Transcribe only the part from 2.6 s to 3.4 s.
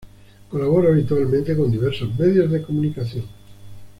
comunicación